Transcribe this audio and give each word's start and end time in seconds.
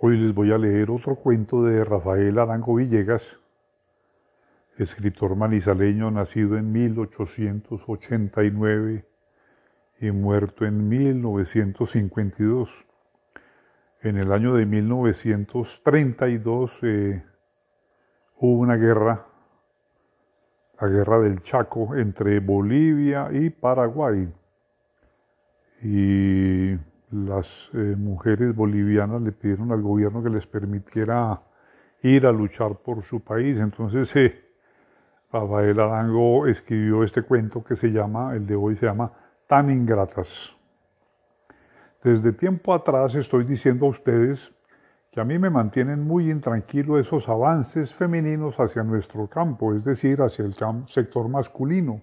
Hoy 0.00 0.16
les 0.16 0.32
voy 0.32 0.52
a 0.52 0.58
leer 0.58 0.92
otro 0.92 1.16
cuento 1.16 1.64
de 1.64 1.82
Rafael 1.82 2.38
Arango 2.38 2.76
Villegas, 2.76 3.40
escritor 4.76 5.34
manizaleño 5.34 6.08
nacido 6.12 6.56
en 6.56 6.70
1889 6.70 9.04
y 10.00 10.12
muerto 10.12 10.66
en 10.66 10.88
1952. 10.88 12.86
En 14.02 14.18
el 14.18 14.30
año 14.30 14.54
de 14.54 14.66
1932 14.66 16.78
eh, 16.82 17.24
hubo 18.36 18.60
una 18.60 18.76
guerra, 18.76 19.26
la 20.80 20.86
guerra 20.86 21.18
del 21.18 21.42
Chaco 21.42 21.96
entre 21.96 22.38
Bolivia 22.38 23.30
y 23.32 23.50
Paraguay. 23.50 24.32
Y 25.82 26.76
las 27.10 27.70
eh, 27.72 27.94
mujeres 27.96 28.54
bolivianas 28.54 29.22
le 29.22 29.32
pidieron 29.32 29.72
al 29.72 29.82
gobierno 29.82 30.22
que 30.22 30.30
les 30.30 30.46
permitiera 30.46 31.40
ir 32.02 32.26
a 32.26 32.32
luchar 32.32 32.76
por 32.76 33.02
su 33.02 33.20
país. 33.20 33.60
Entonces 33.60 34.14
eh, 34.16 34.44
Rafael 35.32 35.78
Arango 35.80 36.46
escribió 36.46 37.04
este 37.04 37.22
cuento 37.22 37.62
que 37.62 37.76
se 37.76 37.88
llama, 37.88 38.34
el 38.34 38.46
de 38.46 38.56
hoy 38.56 38.76
se 38.76 38.86
llama 38.86 39.12
Tan 39.46 39.70
ingratas. 39.70 40.50
Desde 42.02 42.32
tiempo 42.32 42.74
atrás 42.74 43.14
estoy 43.14 43.44
diciendo 43.44 43.86
a 43.86 43.88
ustedes 43.88 44.52
que 45.10 45.20
a 45.20 45.24
mí 45.24 45.38
me 45.38 45.50
mantienen 45.50 46.02
muy 46.06 46.30
intranquilo 46.30 46.98
esos 46.98 47.28
avances 47.28 47.94
femeninos 47.94 48.60
hacia 48.60 48.82
nuestro 48.84 49.26
campo, 49.26 49.74
es 49.74 49.82
decir, 49.82 50.20
hacia 50.20 50.44
el 50.44 50.54
sector 50.86 51.28
masculino. 51.28 52.02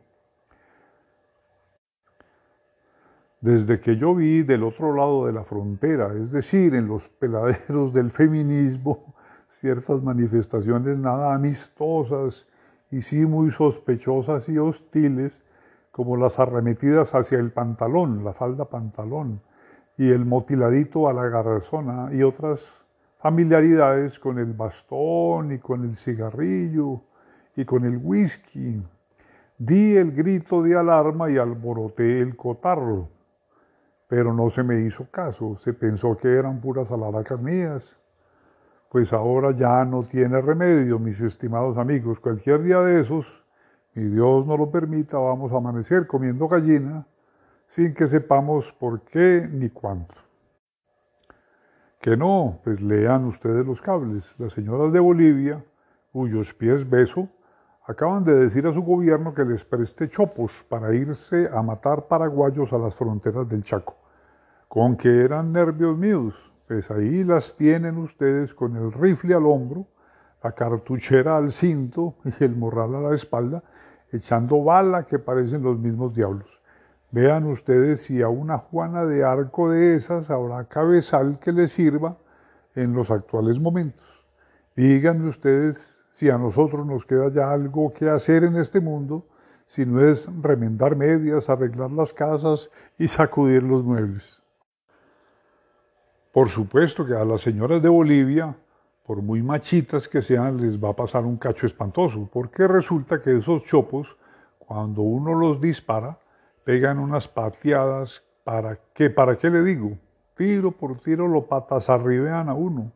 Desde 3.45 3.79
que 3.79 3.95
yo 3.95 4.15
vi 4.15 4.41
del 4.41 4.63
otro 4.63 4.95
lado 4.95 5.27
de 5.27 5.31
la 5.31 5.43
frontera, 5.43 6.11
es 6.19 6.31
decir, 6.31 6.73
en 6.73 6.87
los 6.87 7.09
peladeros 7.09 7.93
del 7.93 8.09
feminismo, 8.09 9.13
ciertas 9.47 10.01
manifestaciones 10.01 10.97
nada 10.97 11.35
amistosas 11.35 12.47
y 12.89 13.03
sí 13.03 13.17
muy 13.17 13.51
sospechosas 13.51 14.49
y 14.49 14.57
hostiles, 14.57 15.43
como 15.91 16.17
las 16.17 16.39
arremetidas 16.39 17.13
hacia 17.13 17.37
el 17.37 17.51
pantalón, 17.51 18.23
la 18.23 18.33
falda 18.33 18.65
pantalón, 18.65 19.41
y 19.95 20.09
el 20.09 20.25
motiladito 20.25 21.07
a 21.07 21.13
la 21.13 21.29
garzona 21.29 22.09
y 22.15 22.23
otras 22.23 22.73
familiaridades 23.19 24.17
con 24.17 24.39
el 24.39 24.53
bastón 24.53 25.51
y 25.51 25.59
con 25.59 25.83
el 25.83 25.95
cigarrillo 25.95 26.99
y 27.55 27.63
con 27.63 27.85
el 27.85 27.97
whisky. 27.97 28.81
Di 29.59 29.97
el 29.97 30.13
grito 30.13 30.63
de 30.63 30.75
alarma 30.75 31.29
y 31.29 31.37
alboroté 31.37 32.21
el 32.21 32.35
cotarro 32.35 33.13
pero 34.15 34.33
no 34.33 34.49
se 34.49 34.63
me 34.63 34.79
hizo 34.79 35.11
caso, 35.11 35.57
se 35.57 35.73
pensó 35.73 36.15
que 36.15 36.29
eran 36.29 36.61
puras 36.61 36.89
alaracas 36.89 37.37
mías. 37.37 37.97
Pues 38.87 39.11
ahora 39.11 39.51
ya 39.51 39.83
no 39.83 40.03
tiene 40.03 40.39
remedio, 40.39 40.99
mis 40.99 41.19
estimados 41.19 41.77
amigos. 41.77 42.21
Cualquier 42.21 42.63
día 42.63 42.79
de 42.79 43.01
esos, 43.01 43.43
mi 43.93 44.05
Dios 44.05 44.47
no 44.47 44.55
lo 44.55 44.71
permita, 44.71 45.17
vamos 45.17 45.51
a 45.51 45.57
amanecer 45.57 46.07
comiendo 46.07 46.47
gallina 46.47 47.05
sin 47.67 47.93
que 47.93 48.07
sepamos 48.07 48.71
por 48.71 49.01
qué 49.01 49.49
ni 49.51 49.69
cuánto. 49.69 50.15
Que 51.99 52.15
no, 52.15 52.61
pues 52.63 52.79
lean 52.79 53.25
ustedes 53.25 53.65
los 53.65 53.81
cables. 53.81 54.33
Las 54.37 54.53
señoras 54.53 54.93
de 54.93 55.01
Bolivia, 55.01 55.61
cuyos 56.13 56.53
pies 56.53 56.89
beso, 56.89 57.27
acaban 57.85 58.23
de 58.23 58.33
decir 58.33 58.65
a 58.65 58.71
su 58.71 58.81
gobierno 58.81 59.33
que 59.33 59.43
les 59.43 59.65
preste 59.65 60.07
chopos 60.07 60.53
para 60.69 60.95
irse 60.95 61.49
a 61.51 61.61
matar 61.61 62.07
paraguayos 62.07 62.71
a 62.71 62.77
las 62.77 62.95
fronteras 62.95 63.49
del 63.49 63.61
Chaco. 63.61 64.04
Con 64.67 64.97
que 64.97 65.23
eran 65.23 65.51
nervios 65.53 65.97
míos, 65.97 66.51
pues 66.67 66.89
ahí 66.91 67.23
las 67.23 67.55
tienen 67.55 67.97
ustedes 67.97 68.53
con 68.53 68.75
el 68.75 68.91
rifle 68.91 69.35
al 69.35 69.45
hombro, 69.45 69.87
la 70.43 70.51
cartuchera 70.51 71.37
al 71.37 71.51
cinto 71.51 72.15
y 72.23 72.43
el 72.43 72.55
morral 72.55 72.95
a 72.95 73.01
la 73.01 73.15
espalda, 73.15 73.63
echando 74.11 74.63
bala 74.63 75.05
que 75.05 75.19
parecen 75.19 75.63
los 75.63 75.77
mismos 75.79 76.13
diablos. 76.13 76.61
Vean 77.11 77.45
ustedes 77.45 78.01
si 78.01 78.21
a 78.21 78.27
una 78.27 78.57
Juana 78.57 79.05
de 79.05 79.23
Arco 79.23 79.69
de 79.69 79.95
esas 79.95 80.29
habrá 80.29 80.65
cabezal 80.65 81.39
que 81.39 81.51
le 81.51 81.67
sirva 81.67 82.17
en 82.75 82.93
los 82.93 83.11
actuales 83.11 83.59
momentos. 83.59 84.05
Díganme 84.75 85.29
ustedes 85.29 85.97
si 86.11 86.29
a 86.29 86.37
nosotros 86.37 86.85
nos 86.85 87.05
queda 87.05 87.29
ya 87.29 87.51
algo 87.51 87.93
que 87.93 88.09
hacer 88.09 88.43
en 88.43 88.55
este 88.57 88.81
mundo, 88.81 89.27
si 89.67 89.85
no 89.85 90.01
es 90.01 90.27
remendar 90.41 90.95
medias, 90.95 91.49
arreglar 91.49 91.91
las 91.91 92.13
casas 92.13 92.69
y 92.97 93.07
sacudir 93.07 93.63
los 93.63 93.83
muebles. 93.83 94.44
Por 96.35 96.49
supuesto 96.49 97.05
que 97.05 97.13
a 97.13 97.23
las 97.23 97.39
señoras 97.39 97.81
de 97.81 97.87
Bolivia, 97.87 98.53
por 99.05 99.21
muy 99.21 99.41
machitas 99.41 100.09
que 100.09 100.21
sean, 100.21 100.59
les 100.59 100.77
va 100.77 100.89
a 100.89 100.93
pasar 100.93 101.23
un 101.23 101.37
cacho 101.37 101.65
espantoso, 101.65 102.29
porque 102.29 102.67
resulta 102.67 103.21
que 103.21 103.37
esos 103.37 103.63
chopos, 103.63 104.17
cuando 104.59 105.01
uno 105.01 105.33
los 105.33 105.61
dispara, 105.61 106.17
pegan 106.65 106.99
unas 106.99 107.29
pateadas 107.29 108.21
para 108.43 108.77
qué, 108.93 109.09
para 109.09 109.37
qué 109.37 109.49
le 109.49 109.63
digo, 109.63 109.97
tiro 110.35 110.71
por 110.71 110.99
tiro 110.99 111.25
lo 111.29 111.45
patas 111.45 111.89
arribean 111.89 112.49
a 112.49 112.53
uno, 112.53 112.91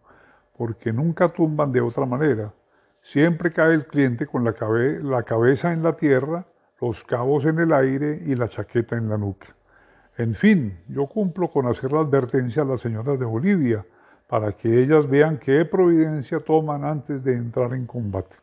porque 0.57 0.91
nunca 0.91 1.29
tumban 1.29 1.71
de 1.71 1.79
otra 1.79 2.05
manera. 2.05 2.51
Siempre 3.01 3.53
cae 3.53 3.73
el 3.73 3.87
cliente 3.87 4.27
con 4.27 4.43
la, 4.43 4.51
cabeza 4.51 5.71
en 5.71 5.81
la 5.81 5.95
tierra, 5.95 6.45
los 6.81 7.05
cabos 7.05 7.45
en 7.45 7.59
el 7.59 7.71
aire 7.71 8.21
y 8.25 8.35
la 8.35 8.49
chaqueta 8.49 8.97
en 8.97 9.07
la 9.07 9.17
nuca. 9.17 9.55
En 10.19 10.35
fin, 10.35 10.77
yo 10.89 11.07
cumplo 11.07 11.49
con 11.49 11.65
hacer 11.65 11.93
la 11.93 12.01
advertencia 12.01 12.63
a 12.63 12.65
las 12.65 12.81
señoras 12.81 13.17
de 13.17 13.23
Bolivia 13.23 13.85
para 14.27 14.51
que 14.51 14.83
ellas 14.83 15.07
vean 15.07 15.37
qué 15.37 15.63
providencia 15.63 16.41
toman 16.41 16.83
antes 16.83 17.23
de 17.23 17.35
entrar 17.35 17.73
en 17.73 17.85
combate. 17.85 18.35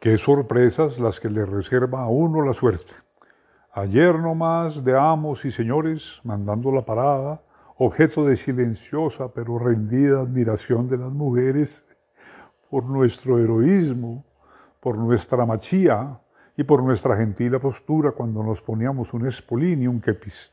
Qué 0.00 0.16
sorpresas 0.16 0.98
las 0.98 1.20
que 1.20 1.28
le 1.28 1.44
reserva 1.44 2.00
a 2.00 2.08
uno 2.08 2.40
la 2.40 2.54
suerte. 2.54 2.94
Ayer 3.74 4.18
nomás 4.18 4.82
de 4.82 4.98
amos 4.98 5.44
y 5.44 5.50
señores, 5.50 6.18
mandando 6.24 6.72
la 6.72 6.86
parada, 6.86 7.42
objeto 7.76 8.24
de 8.24 8.36
silenciosa 8.36 9.34
pero 9.34 9.58
rendida 9.58 10.22
admiración 10.22 10.88
de 10.88 10.96
las 10.96 11.12
mujeres, 11.12 11.86
por 12.70 12.84
nuestro 12.84 13.38
heroísmo, 13.38 14.24
por 14.80 14.96
nuestra 14.96 15.44
machía 15.44 16.18
y 16.58 16.64
por 16.64 16.82
nuestra 16.82 17.16
gentil 17.16 17.56
postura 17.60 18.10
cuando 18.10 18.42
nos 18.42 18.60
poníamos 18.60 19.14
un 19.14 19.28
espolín 19.28 19.80
y 19.80 19.86
un 19.86 20.00
kepis. 20.00 20.50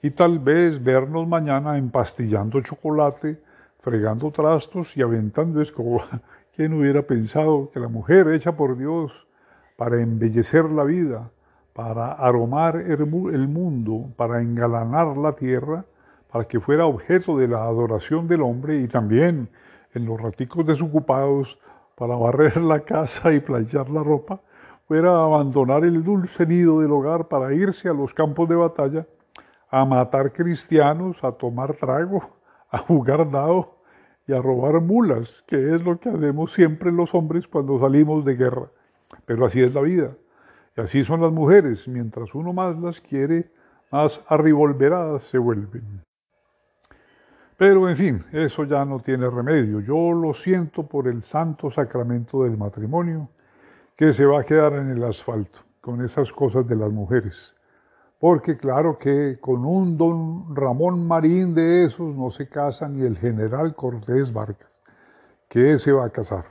Y 0.00 0.10
tal 0.10 0.38
vez 0.38 0.82
vernos 0.82 1.28
mañana 1.28 1.76
empastillando 1.76 2.62
chocolate, 2.62 3.42
fregando 3.78 4.30
trastos 4.30 4.96
y 4.96 5.02
aventando 5.02 5.60
escoba. 5.60 6.22
¿Quién 6.56 6.72
hubiera 6.72 7.02
pensado 7.02 7.70
que 7.70 7.78
la 7.78 7.88
mujer 7.88 8.28
hecha 8.28 8.56
por 8.56 8.78
Dios 8.78 9.26
para 9.76 10.00
embellecer 10.00 10.64
la 10.64 10.84
vida, 10.84 11.30
para 11.74 12.12
aromar 12.12 12.76
el 12.76 13.06
mundo, 13.06 14.14
para 14.16 14.40
engalanar 14.40 15.14
la 15.18 15.32
tierra, 15.32 15.84
para 16.32 16.44
que 16.48 16.58
fuera 16.58 16.86
objeto 16.86 17.36
de 17.36 17.48
la 17.48 17.64
adoración 17.64 18.26
del 18.28 18.40
hombre 18.40 18.80
y 18.80 18.88
también 18.88 19.50
en 19.92 20.06
los 20.06 20.18
raticos 20.18 20.64
desocupados 20.64 21.58
para 21.96 22.16
barrer 22.16 22.56
la 22.62 22.80
casa 22.80 23.30
y 23.34 23.40
planchar 23.40 23.90
la 23.90 24.02
ropa, 24.02 24.40
fuera 24.86 25.10
a 25.10 25.24
abandonar 25.24 25.84
el 25.84 26.02
dulce 26.04 26.46
nido 26.46 26.80
del 26.80 26.92
hogar 26.92 27.28
para 27.28 27.52
irse 27.54 27.88
a 27.88 27.94
los 27.94 28.12
campos 28.12 28.48
de 28.48 28.54
batalla, 28.54 29.06
a 29.70 29.84
matar 29.84 30.32
cristianos, 30.32 31.22
a 31.24 31.32
tomar 31.32 31.74
trago, 31.74 32.22
a 32.70 32.78
jugar 32.78 33.30
dado 33.30 33.78
y 34.26 34.32
a 34.32 34.40
robar 34.40 34.80
mulas, 34.80 35.42
que 35.46 35.74
es 35.74 35.82
lo 35.82 35.98
que 35.98 36.10
hacemos 36.10 36.52
siempre 36.52 36.92
los 36.92 37.14
hombres 37.14 37.46
cuando 37.46 37.78
salimos 37.78 38.24
de 38.24 38.36
guerra. 38.36 38.70
Pero 39.26 39.46
así 39.46 39.62
es 39.62 39.72
la 39.74 39.80
vida. 39.80 40.16
Y 40.76 40.80
así 40.80 41.04
son 41.04 41.20
las 41.20 41.32
mujeres, 41.32 41.86
mientras 41.88 42.34
uno 42.34 42.52
más 42.52 42.76
las 42.78 43.00
quiere, 43.00 43.50
más 43.90 44.22
arrivolveradas 44.28 45.22
se 45.24 45.38
vuelven. 45.38 46.02
Pero 47.56 47.88
en 47.88 47.96
fin, 47.96 48.24
eso 48.32 48.64
ya 48.64 48.84
no 48.84 48.98
tiene 48.98 49.30
remedio. 49.30 49.80
Yo 49.80 50.12
lo 50.12 50.34
siento 50.34 50.86
por 50.86 51.06
el 51.06 51.22
santo 51.22 51.70
sacramento 51.70 52.42
del 52.42 52.56
matrimonio 52.56 53.28
que 53.96 54.12
se 54.12 54.26
va 54.26 54.40
a 54.40 54.44
quedar 54.44 54.72
en 54.74 54.90
el 54.90 55.04
asfalto 55.04 55.60
con 55.80 56.04
esas 56.04 56.32
cosas 56.32 56.66
de 56.66 56.76
las 56.76 56.90
mujeres. 56.90 57.54
Porque 58.18 58.56
claro 58.56 58.98
que 58.98 59.38
con 59.40 59.64
un 59.64 59.96
don 59.96 60.56
Ramón 60.56 61.06
Marín 61.06 61.54
de 61.54 61.84
esos 61.84 62.14
no 62.14 62.30
se 62.30 62.48
casa 62.48 62.88
ni 62.88 63.02
el 63.02 63.18
general 63.18 63.74
Cortés 63.74 64.32
Vargas, 64.32 64.80
que 65.48 65.78
se 65.78 65.92
va 65.92 66.06
a 66.06 66.10
casar. 66.10 66.46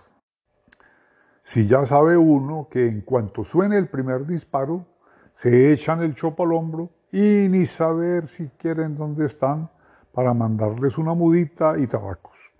Si 1.44 1.68
ya 1.68 1.86
sabe 1.86 2.16
uno 2.16 2.68
que 2.72 2.88
en 2.88 3.02
cuanto 3.02 3.44
suene 3.44 3.78
el 3.78 3.90
primer 3.90 4.26
disparo, 4.26 4.86
se 5.34 5.74
echan 5.74 6.02
el 6.02 6.16
chopo 6.16 6.44
al 6.44 6.54
hombro 6.54 6.90
y 7.12 7.48
ni 7.50 7.66
saber 7.66 8.28
si 8.28 8.48
quieren 8.50 8.96
dónde 8.96 9.26
están, 9.26 9.70
para 10.14 10.34
mandarles 10.34 10.98
una 11.00 11.16
mudita 11.16 11.78
y 11.80 11.88
tabacos. 11.88 12.53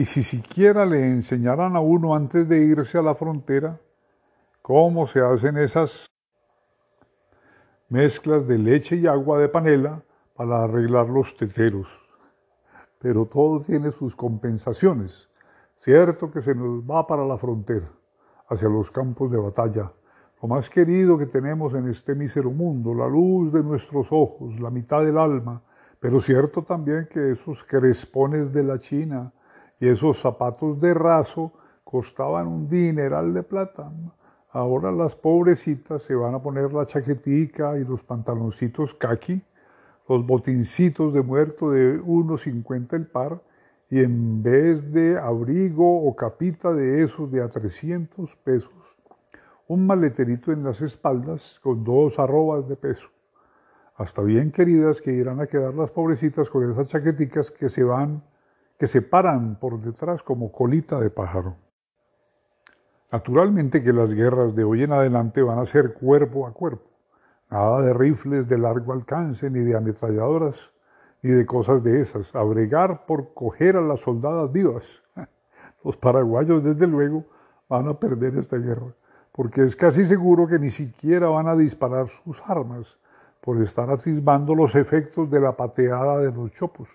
Y 0.00 0.06
si 0.06 0.22
siquiera 0.22 0.86
le 0.86 1.04
enseñaran 1.04 1.76
a 1.76 1.80
uno 1.80 2.14
antes 2.14 2.48
de 2.48 2.64
irse 2.64 2.96
a 2.96 3.02
la 3.02 3.14
frontera 3.14 3.78
cómo 4.62 5.06
se 5.06 5.20
hacen 5.20 5.58
esas 5.58 6.06
mezclas 7.90 8.48
de 8.48 8.56
leche 8.56 8.96
y 8.96 9.06
agua 9.06 9.38
de 9.38 9.50
panela 9.50 10.02
para 10.34 10.64
arreglar 10.64 11.06
los 11.10 11.36
teteros. 11.36 11.86
pero 12.98 13.26
todo 13.26 13.60
tiene 13.60 13.90
sus 13.90 14.16
compensaciones. 14.16 15.28
Cierto 15.76 16.30
que 16.30 16.40
se 16.40 16.54
nos 16.54 16.82
va 16.82 17.06
para 17.06 17.26
la 17.26 17.36
frontera, 17.36 17.92
hacia 18.48 18.70
los 18.70 18.90
campos 18.90 19.30
de 19.30 19.36
batalla, 19.36 19.92
lo 20.40 20.48
más 20.48 20.70
querido 20.70 21.18
que 21.18 21.26
tenemos 21.26 21.74
en 21.74 21.88
este 21.88 22.14
mísero 22.14 22.50
mundo, 22.50 22.94
la 22.94 23.06
luz 23.06 23.52
de 23.52 23.62
nuestros 23.62 24.08
ojos, 24.10 24.58
la 24.60 24.70
mitad 24.70 25.04
del 25.04 25.18
alma, 25.18 25.60
pero 25.98 26.22
cierto 26.22 26.62
también 26.62 27.06
que 27.12 27.32
esos 27.32 27.62
crespones 27.64 28.50
de 28.50 28.62
la 28.62 28.78
China 28.78 29.34
y 29.80 29.88
esos 29.88 30.20
zapatos 30.20 30.78
de 30.80 30.94
raso 30.94 31.52
costaban 31.82 32.46
un 32.46 32.68
dineral 32.68 33.32
de 33.32 33.42
plata. 33.42 33.90
Ahora 34.50 34.92
las 34.92 35.16
pobrecitas 35.16 36.02
se 36.02 36.14
van 36.14 36.34
a 36.34 36.42
poner 36.42 36.72
la 36.72 36.86
chaquetica 36.86 37.78
y 37.78 37.84
los 37.84 38.04
pantaloncitos 38.04 38.94
kaki, 38.94 39.42
los 40.08 40.26
botincitos 40.26 41.14
de 41.14 41.22
muerto 41.22 41.70
de 41.70 42.00
1.50 42.00 42.92
el 42.94 43.06
par, 43.06 43.42
y 43.88 44.00
en 44.00 44.42
vez 44.42 44.92
de 44.92 45.18
abrigo 45.18 46.04
o 46.06 46.14
capita 46.14 46.72
de 46.72 47.02
esos 47.02 47.30
de 47.30 47.42
a 47.42 47.48
300 47.48 48.36
pesos, 48.36 48.96
un 49.66 49.86
maleterito 49.86 50.52
en 50.52 50.62
las 50.62 50.80
espaldas 50.80 51.58
con 51.62 51.82
dos 51.82 52.18
arrobas 52.18 52.68
de 52.68 52.76
peso. 52.76 53.08
Hasta 53.96 54.22
bien 54.22 54.52
queridas 54.52 55.00
que 55.00 55.12
irán 55.12 55.40
a 55.40 55.46
quedar 55.46 55.74
las 55.74 55.90
pobrecitas 55.90 56.50
con 56.50 56.70
esas 56.70 56.88
chaqueticas 56.88 57.50
que 57.50 57.68
se 57.68 57.82
van, 57.82 58.22
que 58.80 58.86
se 58.86 59.02
paran 59.02 59.56
por 59.56 59.78
detrás 59.78 60.22
como 60.22 60.50
colita 60.50 60.98
de 60.98 61.10
pájaro. 61.10 61.54
Naturalmente 63.12 63.82
que 63.82 63.92
las 63.92 64.14
guerras 64.14 64.54
de 64.54 64.64
hoy 64.64 64.84
en 64.84 64.92
adelante 64.92 65.42
van 65.42 65.58
a 65.58 65.66
ser 65.66 65.92
cuerpo 65.92 66.46
a 66.46 66.54
cuerpo. 66.54 66.88
Nada 67.50 67.82
de 67.82 67.92
rifles 67.92 68.48
de 68.48 68.56
largo 68.56 68.94
alcance, 68.94 69.50
ni 69.50 69.60
de 69.60 69.76
ametralladoras, 69.76 70.72
ni 71.20 71.30
de 71.30 71.44
cosas 71.44 71.84
de 71.84 72.00
esas. 72.00 72.34
A 72.34 72.42
bregar 72.42 73.04
por 73.04 73.34
coger 73.34 73.76
a 73.76 73.82
las 73.82 74.00
soldadas 74.00 74.50
vivas. 74.50 74.84
Los 75.84 75.98
paraguayos, 75.98 76.64
desde 76.64 76.86
luego, 76.86 77.26
van 77.68 77.86
a 77.86 78.00
perder 78.00 78.38
esta 78.38 78.56
guerra, 78.56 78.94
porque 79.30 79.62
es 79.62 79.76
casi 79.76 80.06
seguro 80.06 80.46
que 80.46 80.58
ni 80.58 80.70
siquiera 80.70 81.28
van 81.28 81.48
a 81.48 81.54
disparar 81.54 82.08
sus 82.08 82.40
armas 82.46 82.98
por 83.42 83.60
estar 83.60 83.90
atisbando 83.90 84.54
los 84.54 84.74
efectos 84.74 85.30
de 85.30 85.40
la 85.40 85.54
pateada 85.54 86.18
de 86.20 86.32
los 86.32 86.50
chopos. 86.52 86.88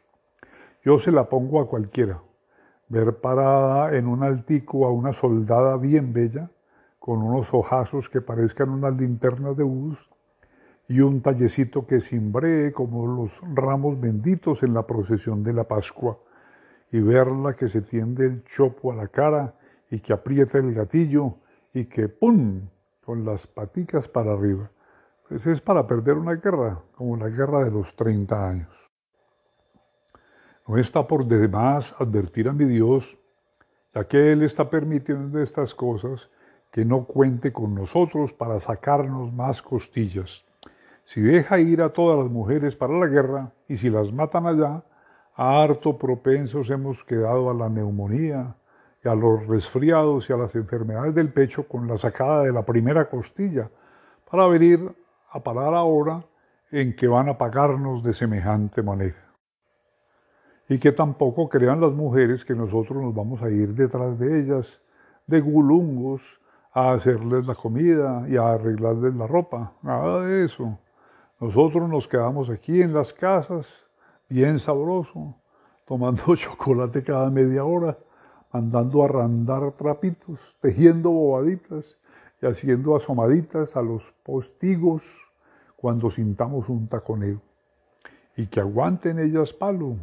Yo 0.86 1.00
se 1.00 1.12
la 1.12 1.28
pongo 1.28 1.60
a 1.60 1.68
cualquiera 1.68 2.22
ver 2.90 3.20
parada 3.20 3.98
en 3.98 4.06
un 4.06 4.22
altico 4.22 4.86
a 4.86 4.92
una 4.92 5.14
soldada 5.14 5.78
bien 5.78 6.14
bella, 6.14 6.52
con 7.00 7.24
unos 7.24 7.56
ojazos 7.56 8.08
que 8.08 8.22
parezcan 8.22 8.70
unas 8.70 8.96
linternas 8.96 9.58
de 9.58 9.64
bus, 9.64 10.08
y 10.88 11.00
un 11.00 11.24
tallecito 11.24 11.88
que 11.88 12.02
cimbree 12.02 12.72
como 12.72 13.08
los 13.08 13.42
ramos 13.56 14.00
benditos 14.00 14.62
en 14.62 14.76
la 14.76 14.86
procesión 14.86 15.42
de 15.42 15.54
la 15.54 15.64
Pascua, 15.64 16.20
y 16.92 17.00
verla 17.00 17.56
que 17.56 17.68
se 17.68 17.82
tiende 17.82 18.28
el 18.28 18.44
chopo 18.44 18.92
a 18.92 18.96
la 18.96 19.08
cara 19.08 19.56
y 19.90 20.02
que 20.02 20.14
aprieta 20.14 20.60
el 20.60 20.72
gatillo 20.72 21.38
y 21.74 21.86
que 21.86 22.10
¡pum! 22.10 22.62
con 23.04 23.26
las 23.26 23.48
paticas 23.48 24.08
para 24.08 24.34
arriba. 24.34 24.70
Pues 25.28 25.48
es 25.48 25.62
para 25.62 25.88
perder 25.88 26.14
una 26.14 26.36
guerra, 26.36 26.80
como 26.94 27.18
la 27.18 27.30
guerra 27.30 27.64
de 27.64 27.72
los 27.72 27.96
30 27.96 28.48
años. 28.48 28.85
No 30.68 30.80
está 30.80 31.06
por 31.06 31.28
demás 31.28 31.94
advertir 32.00 32.50
a 32.50 32.54
mi 32.54 32.66
Dios, 32.66 33.16
ya 33.94 34.04
que 34.08 34.32
Él 34.32 34.42
está 34.42 34.68
permitiendo 34.68 35.40
estas 35.40 35.76
cosas, 35.76 36.28
que 36.72 36.84
no 36.84 37.06
cuente 37.06 37.54
con 37.54 37.76
nosotros 37.76 38.34
para 38.34 38.60
sacarnos 38.60 39.32
más 39.32 39.62
costillas. 39.62 40.44
Si 41.06 41.22
deja 41.22 41.60
ir 41.60 41.84
a 41.84 41.90
todas 41.90 42.18
las 42.18 42.32
mujeres 42.32 42.76
para 42.76 42.98
la 42.98 43.06
guerra 43.06 43.52
y 43.68 43.78
si 43.78 43.92
las 43.92 44.12
matan 44.12 44.48
allá, 44.48 44.84
harto 45.36 46.00
propensos 46.00 46.72
hemos 46.72 47.04
quedado 47.04 47.52
a 47.52 47.54
la 47.54 47.70
neumonía 47.70 48.56
y 49.04 49.08
a 49.08 49.14
los 49.14 49.46
resfriados 49.46 50.28
y 50.28 50.34
a 50.34 50.38
las 50.38 50.56
enfermedades 50.56 51.14
del 51.14 51.32
pecho 51.32 51.68
con 51.68 51.88
la 51.88 51.98
sacada 51.98 52.42
de 52.42 52.52
la 52.52 52.66
primera 52.66 53.08
costilla, 53.08 53.70
para 54.30 54.48
venir 54.48 54.80
a 55.30 55.40
parar 55.44 55.76
ahora 55.76 56.26
en 56.72 56.96
que 56.96 57.08
van 57.08 57.30
a 57.30 57.38
pagarnos 57.38 58.02
de 58.02 58.16
semejante 58.16 58.82
manera 58.82 59.25
y 60.68 60.80
que 60.80 60.92
tampoco 60.92 61.48
crean 61.48 61.80
las 61.80 61.92
mujeres 61.94 62.44
que 62.44 62.56
nosotros 62.56 63.02
nos 63.02 63.14
vamos 63.14 63.42
a 63.42 63.50
ir 63.50 63.74
detrás 63.74 64.18
de 64.18 64.42
ellas, 64.42 64.82
de 65.28 65.42
gulungos, 65.42 66.22
a 66.74 66.92
hacerles 66.92 67.46
la 67.46 67.56
comida 67.56 68.26
y 68.28 68.36
a 68.36 68.54
arreglarles 68.54 69.16
la 69.16 69.28
ropa. 69.28 69.74
Nada 69.82 70.22
de 70.22 70.46
eso. 70.46 70.78
Nosotros 71.40 71.88
nos 71.90 72.08
quedamos 72.08 72.50
aquí 72.50 72.82
en 72.82 72.94
las 72.94 73.14
casas, 73.14 73.86
bien 74.28 74.60
sabroso, 74.60 75.36
tomando 75.86 76.24
chocolate 76.36 77.04
cada 77.04 77.30
media 77.30 77.64
hora, 77.64 77.98
andando 78.52 79.04
a 79.04 79.08
randar 79.08 79.72
trapitos, 79.72 80.58
tejiendo 80.60 81.12
bobaditas 81.12 81.98
y 82.42 82.46
haciendo 82.46 82.96
asomaditas 82.96 83.76
a 83.76 83.82
los 83.82 84.14
postigos 84.24 85.04
cuando 85.76 86.10
sintamos 86.10 86.70
un 86.70 86.88
taconeo. 86.88 87.42
Y 88.36 88.48
que 88.48 88.60
aguanten 88.60 89.20
ellas 89.20 89.54
palo, 89.54 89.98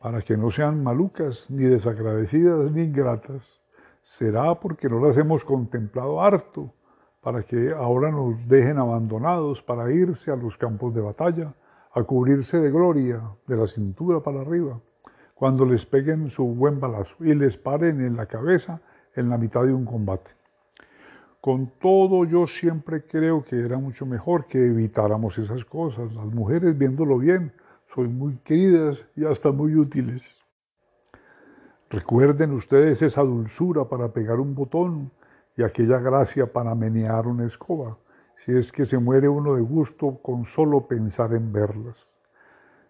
para 0.00 0.22
que 0.22 0.36
no 0.36 0.50
sean 0.50 0.82
malucas, 0.82 1.50
ni 1.50 1.64
desagradecidas, 1.64 2.70
ni 2.70 2.82
ingratas, 2.82 3.60
será 4.02 4.54
porque 4.54 4.88
no 4.88 5.04
las 5.04 5.16
hemos 5.16 5.44
contemplado 5.44 6.22
harto, 6.22 6.72
para 7.20 7.42
que 7.42 7.72
ahora 7.72 8.10
nos 8.10 8.48
dejen 8.48 8.78
abandonados 8.78 9.62
para 9.62 9.90
irse 9.92 10.30
a 10.30 10.36
los 10.36 10.56
campos 10.56 10.94
de 10.94 11.00
batalla, 11.00 11.52
a 11.92 12.02
cubrirse 12.04 12.58
de 12.58 12.70
gloria, 12.70 13.20
de 13.46 13.56
la 13.56 13.66
cintura 13.66 14.20
para 14.20 14.40
arriba, 14.40 14.80
cuando 15.34 15.64
les 15.64 15.84
peguen 15.84 16.30
su 16.30 16.44
buen 16.44 16.80
balazo 16.80 17.16
y 17.20 17.34
les 17.34 17.56
paren 17.56 18.00
en 18.00 18.16
la 18.16 18.26
cabeza 18.26 18.80
en 19.14 19.28
la 19.28 19.36
mitad 19.36 19.64
de 19.64 19.72
un 19.72 19.84
combate. 19.84 20.30
Con 21.40 21.72
todo, 21.80 22.24
yo 22.24 22.46
siempre 22.46 23.04
creo 23.04 23.44
que 23.44 23.60
era 23.60 23.78
mucho 23.78 24.06
mejor 24.06 24.46
que 24.46 24.66
evitáramos 24.66 25.38
esas 25.38 25.64
cosas. 25.64 26.12
Las 26.12 26.26
mujeres, 26.26 26.76
viéndolo 26.76 27.18
bien, 27.18 27.52
son 27.98 28.16
muy 28.16 28.36
queridas 28.44 29.04
y 29.16 29.24
hasta 29.24 29.50
muy 29.50 29.74
útiles. 29.74 30.38
Recuerden 31.90 32.52
ustedes 32.52 33.02
esa 33.02 33.22
dulzura 33.22 33.88
para 33.88 34.12
pegar 34.12 34.38
un 34.38 34.54
botón 34.54 35.10
y 35.56 35.64
aquella 35.64 35.98
gracia 35.98 36.52
para 36.52 36.76
menear 36.76 37.26
una 37.26 37.44
escoba, 37.44 37.98
si 38.44 38.56
es 38.56 38.70
que 38.70 38.86
se 38.86 38.98
muere 38.98 39.28
uno 39.28 39.56
de 39.56 39.62
gusto 39.62 40.20
con 40.22 40.44
solo 40.44 40.86
pensar 40.86 41.34
en 41.34 41.52
verlas. 41.52 42.06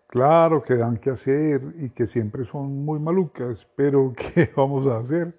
Claro 0.08 0.62
que 0.62 0.76
dan 0.76 0.98
que 0.98 1.08
hacer 1.08 1.62
y 1.78 1.88
que 1.88 2.06
siempre 2.06 2.44
son 2.44 2.84
muy 2.84 2.98
malucas, 3.00 3.66
pero 3.76 4.12
¿qué 4.34 4.50
vamos 4.54 4.86
a 4.88 4.98
hacer? 4.98 5.32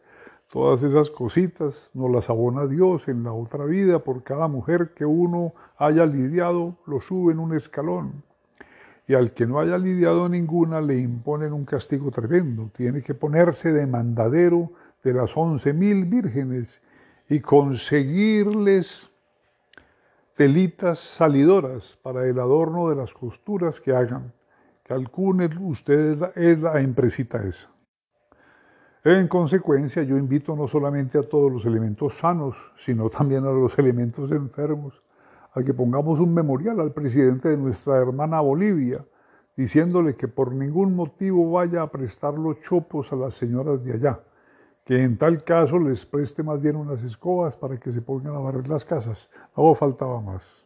Todas 0.51 0.81
esas 0.81 1.11
cositas 1.11 1.91
nos 1.93 2.09
las 2.09 2.27
abona 2.31 2.65
Dios 2.65 3.07
en 3.07 3.21
la 3.21 3.33
otra 3.33 3.65
vida 3.65 3.99
por 3.99 4.23
cada 4.23 4.47
mujer 4.47 4.95
que 4.95 5.05
uno 5.05 5.53
haya 5.77 6.07
lidiado, 6.07 6.75
lo 6.87 7.01
sube 7.01 7.33
en 7.33 7.39
un 7.39 7.55
escalón 7.55 8.23
y 9.09 9.15
al 9.15 9.33
que 9.33 9.47
no 9.47 9.59
haya 9.59 9.75
lidiado 9.79 10.29
ninguna 10.29 10.79
le 10.81 10.99
imponen 10.99 11.51
un 11.51 11.65
castigo 11.65 12.11
tremendo. 12.11 12.69
Tiene 12.77 13.01
que 13.01 13.15
ponerse 13.15 13.73
de 13.73 13.87
mandadero 13.87 14.71
de 15.03 15.15
las 15.15 15.35
once 15.35 15.73
mil 15.73 16.05
vírgenes 16.05 16.79
y 17.27 17.39
conseguirles 17.39 19.09
telitas 20.37 20.99
salidoras 20.99 21.97
para 22.03 22.27
el 22.27 22.39
adorno 22.39 22.87
de 22.87 22.97
las 22.97 23.11
costuras 23.11 23.81
que 23.81 23.95
hagan. 23.95 24.31
Calculen 24.83 25.57
ustedes 25.57 26.19
es 26.35 26.59
la 26.59 26.79
empresita 26.79 27.41
esa. 27.43 27.67
En 29.03 29.27
consecuencia, 29.27 30.03
yo 30.03 30.17
invito 30.17 30.55
no 30.55 30.67
solamente 30.67 31.17
a 31.17 31.23
todos 31.23 31.51
los 31.51 31.65
elementos 31.65 32.19
sanos, 32.19 32.55
sino 32.77 33.09
también 33.09 33.43
a 33.45 33.51
los 33.51 33.79
elementos 33.79 34.29
enfermos 34.29 35.01
que 35.63 35.73
pongamos 35.73 36.19
un 36.19 36.33
memorial 36.33 36.79
al 36.79 36.93
presidente 36.93 37.49
de 37.49 37.57
nuestra 37.57 37.97
hermana 37.97 38.41
Bolivia, 38.41 39.05
diciéndole 39.55 40.15
que 40.15 40.27
por 40.27 40.53
ningún 40.53 40.95
motivo 40.95 41.51
vaya 41.51 41.81
a 41.81 41.91
prestar 41.91 42.33
los 42.35 42.59
chopos 42.61 43.11
a 43.11 43.15
las 43.15 43.35
señoras 43.35 43.83
de 43.83 43.93
allá, 43.93 44.19
que 44.85 45.03
en 45.03 45.17
tal 45.17 45.43
caso 45.43 45.79
les 45.79 46.05
preste 46.05 46.43
más 46.43 46.61
bien 46.61 46.75
unas 46.75 47.03
escobas 47.03 47.55
para 47.55 47.77
que 47.77 47.91
se 47.91 48.01
pongan 48.01 48.35
a 48.35 48.39
barrer 48.39 48.67
las 48.67 48.85
casas. 48.85 49.29
No 49.55 49.75
faltaba 49.75 50.21
más. 50.21 50.65